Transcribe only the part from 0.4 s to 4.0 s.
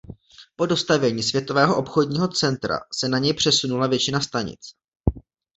Po dostavění Světového obchodního centra se na něj přesunula